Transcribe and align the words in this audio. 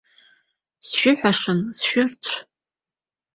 Сшәыҳәашан, 0.85 1.59
сшәырцә! 1.77 2.33